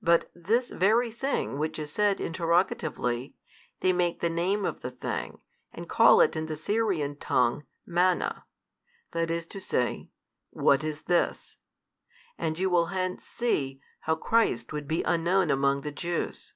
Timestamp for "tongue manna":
7.16-8.44